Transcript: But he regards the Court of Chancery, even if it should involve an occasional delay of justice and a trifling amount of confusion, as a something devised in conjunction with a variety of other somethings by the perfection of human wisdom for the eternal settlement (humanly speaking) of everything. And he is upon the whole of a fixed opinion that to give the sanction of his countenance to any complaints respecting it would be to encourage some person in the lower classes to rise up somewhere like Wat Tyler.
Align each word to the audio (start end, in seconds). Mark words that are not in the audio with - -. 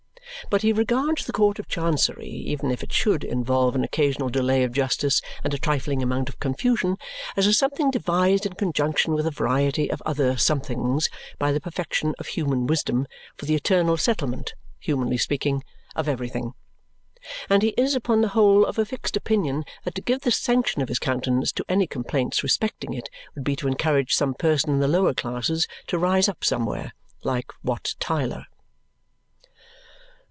But 0.49 0.63
he 0.63 0.73
regards 0.73 1.25
the 1.25 1.31
Court 1.31 1.59
of 1.59 1.69
Chancery, 1.69 2.27
even 2.27 2.71
if 2.71 2.83
it 2.83 2.91
should 2.91 3.23
involve 3.23 3.73
an 3.73 3.85
occasional 3.85 4.27
delay 4.27 4.63
of 4.63 4.73
justice 4.73 5.21
and 5.45 5.53
a 5.53 5.57
trifling 5.57 6.03
amount 6.03 6.27
of 6.27 6.39
confusion, 6.41 6.97
as 7.37 7.47
a 7.47 7.53
something 7.53 7.89
devised 7.89 8.45
in 8.45 8.53
conjunction 8.53 9.13
with 9.13 9.25
a 9.25 9.31
variety 9.31 9.89
of 9.89 10.01
other 10.05 10.35
somethings 10.35 11.09
by 11.39 11.53
the 11.53 11.61
perfection 11.61 12.15
of 12.19 12.27
human 12.27 12.67
wisdom 12.67 13.07
for 13.37 13.45
the 13.45 13.55
eternal 13.55 13.95
settlement 13.95 14.53
(humanly 14.79 15.15
speaking) 15.17 15.63
of 15.95 16.09
everything. 16.09 16.53
And 17.49 17.61
he 17.63 17.69
is 17.77 17.95
upon 17.95 18.19
the 18.19 18.29
whole 18.29 18.65
of 18.65 18.77
a 18.77 18.83
fixed 18.85 19.15
opinion 19.15 19.63
that 19.85 19.95
to 19.95 20.01
give 20.01 20.21
the 20.21 20.31
sanction 20.31 20.81
of 20.81 20.89
his 20.89 20.99
countenance 20.99 21.53
to 21.53 21.65
any 21.69 21.87
complaints 21.87 22.43
respecting 22.43 22.93
it 22.93 23.07
would 23.35 23.45
be 23.45 23.55
to 23.55 23.67
encourage 23.69 24.15
some 24.15 24.33
person 24.33 24.71
in 24.73 24.79
the 24.81 24.89
lower 24.89 25.13
classes 25.13 25.65
to 25.87 25.97
rise 25.97 26.27
up 26.27 26.43
somewhere 26.43 26.91
like 27.23 27.53
Wat 27.63 27.95
Tyler. 28.01 28.47